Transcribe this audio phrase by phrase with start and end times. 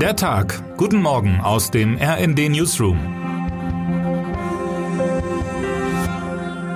[0.00, 0.62] Der Tag.
[0.76, 2.98] Guten Morgen aus dem RND Newsroom.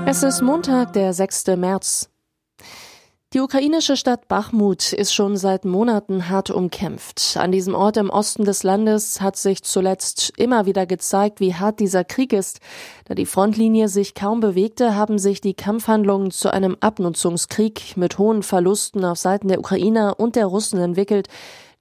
[0.06, 1.48] Es ist Montag, der 6.
[1.58, 2.08] März.
[3.34, 7.36] Die ukrainische Stadt Bachmut ist schon seit Monaten hart umkämpft.
[7.36, 11.78] An diesem Ort im Osten des Landes hat sich zuletzt immer wieder gezeigt, wie hart
[11.78, 12.60] dieser Krieg ist.
[13.04, 18.42] Da die Frontlinie sich kaum bewegte, haben sich die Kampfhandlungen zu einem Abnutzungskrieg mit hohen
[18.42, 21.28] Verlusten auf Seiten der Ukrainer und der Russen entwickelt.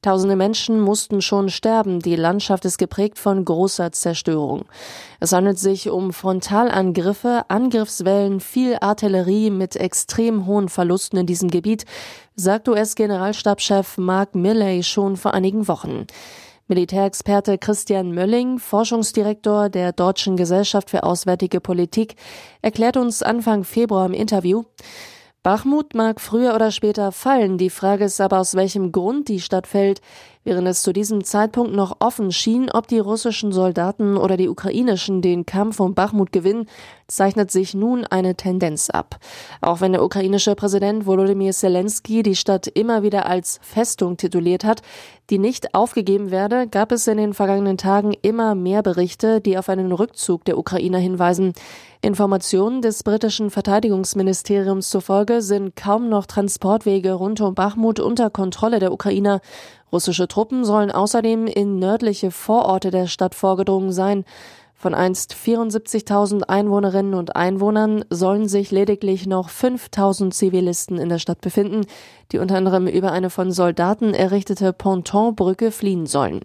[0.01, 1.99] Tausende Menschen mussten schon sterben.
[1.99, 4.63] Die Landschaft ist geprägt von großer Zerstörung.
[5.19, 11.83] Es handelt sich um Frontalangriffe, Angriffswellen, viel Artillerie mit extrem hohen Verlusten in diesem Gebiet,
[12.37, 16.07] sagt US-Generalstabschef Mark Milley schon vor einigen Wochen.
[16.69, 22.15] Militärexperte Christian Mölling, Forschungsdirektor der Deutschen Gesellschaft für Auswärtige Politik,
[22.61, 24.63] erklärt uns Anfang Februar im Interview,
[25.41, 29.67] Bachmut mag früher oder später fallen, die Frage ist aber, aus welchem Grund die Stadt
[29.67, 30.01] fällt,
[30.43, 35.21] während es zu diesem Zeitpunkt noch offen schien, ob die russischen Soldaten oder die ukrainischen
[35.21, 36.65] den Kampf um Bachmut gewinnen,
[37.07, 39.17] zeichnet sich nun eine Tendenz ab.
[39.61, 44.81] Auch wenn der ukrainische Präsident Volodymyr Zelensky die Stadt immer wieder als Festung tituliert hat,
[45.29, 49.69] die nicht aufgegeben werde, gab es in den vergangenen Tagen immer mehr Berichte, die auf
[49.69, 51.53] einen Rückzug der Ukrainer hinweisen.
[52.01, 58.93] Informationen des britischen Verteidigungsministeriums zufolge sind kaum noch Transportwege rund um Bachmut unter Kontrolle der
[58.93, 59.41] Ukrainer.
[59.91, 64.25] Russische Truppen sollen außerdem in nördliche Vororte der Stadt vorgedrungen sein.
[64.75, 71.41] Von einst 74.000 Einwohnerinnen und Einwohnern sollen sich lediglich noch 5.000 Zivilisten in der Stadt
[71.41, 71.85] befinden,
[72.31, 76.41] die unter anderem über eine von Soldaten errichtete Pontonbrücke fliehen sollen.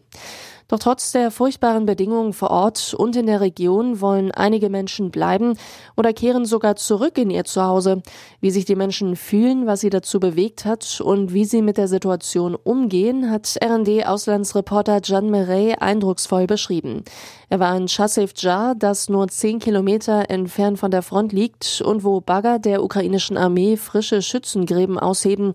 [0.68, 5.58] Doch trotz der furchtbaren Bedingungen vor Ort und in der Region wollen einige Menschen bleiben
[5.96, 8.02] oder kehren sogar zurück in ihr Zuhause.
[8.40, 11.88] Wie sich die Menschen fühlen, was sie dazu bewegt hat und wie sie mit der
[11.88, 17.04] Situation umgehen, hat RND-Auslandsreporter Jan Murray eindrucksvoll beschrieben.
[17.50, 22.04] Er war in Chasiv Jar, das nur zehn Kilometer entfernt von der Front liegt und
[22.04, 25.52] wo Bagger der ukrainischen Armee frische Schützengräben ausheben.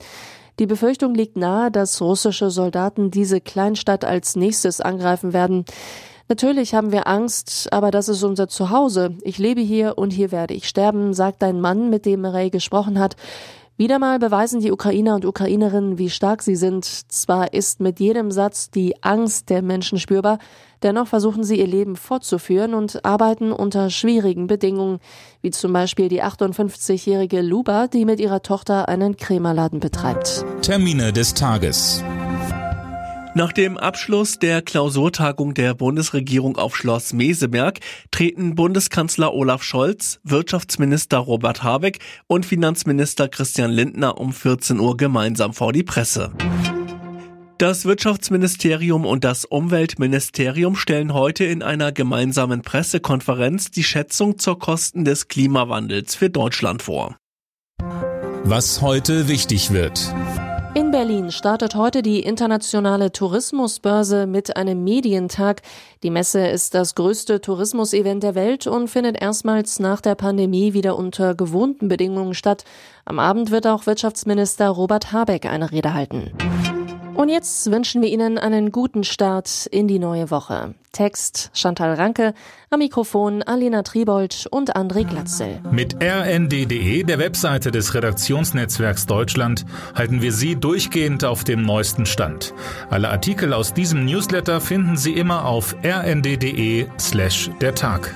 [0.59, 5.63] Die Befürchtung liegt nahe, dass russische Soldaten diese Kleinstadt als nächstes angreifen werden.
[6.27, 9.15] Natürlich haben wir Angst, aber das ist unser Zuhause.
[9.21, 12.99] Ich lebe hier und hier werde ich sterben, sagt ein Mann, mit dem Ray gesprochen
[12.99, 13.15] hat.
[13.79, 16.83] Wieder mal beweisen die Ukrainer und Ukrainerinnen, wie stark sie sind.
[16.83, 20.37] Zwar ist mit jedem Satz die Angst der Menschen spürbar,
[20.83, 24.99] dennoch versuchen sie ihr Leben fortzuführen und arbeiten unter schwierigen Bedingungen,
[25.41, 30.43] wie zum Beispiel die 58-jährige Luba, die mit ihrer Tochter einen Krämerladen betreibt.
[30.61, 32.03] Termine des Tages.
[33.35, 37.79] Nach dem Abschluss der Klausurtagung der Bundesregierung auf Schloss Meseberg
[38.09, 45.53] treten Bundeskanzler Olaf Scholz, Wirtschaftsminister Robert Habeck und Finanzminister Christian Lindner um 14 Uhr gemeinsam
[45.53, 46.31] vor die Presse.
[47.59, 55.05] Das Wirtschaftsministerium und das Umweltministerium stellen heute in einer gemeinsamen Pressekonferenz die Schätzung zur Kosten
[55.05, 57.17] des Klimawandels für Deutschland vor.
[58.43, 60.13] Was heute wichtig wird.
[60.75, 65.63] In Berlin startet heute die internationale Tourismusbörse mit einem Medientag.
[66.03, 70.95] Die Messe ist das größte Tourismusevent der Welt und findet erstmals nach der Pandemie wieder
[70.95, 72.65] unter gewohnten Bedingungen statt.
[73.03, 76.31] Am Abend wird auch Wirtschaftsminister Robert Habeck eine Rede halten.
[77.19, 80.73] Und jetzt wünschen wir Ihnen einen guten Start in die neue Woche.
[80.93, 82.33] Text Chantal Ranke,
[82.69, 85.59] am Mikrofon Alena Tribold und André Glatzel.
[85.69, 89.65] Mit rnd.de, der Webseite des Redaktionsnetzwerks Deutschland,
[89.95, 92.53] halten wir Sie durchgehend auf dem neuesten Stand.
[92.89, 98.15] Alle Artikel aus diesem Newsletter finden Sie immer auf rnd.de slash der Tag.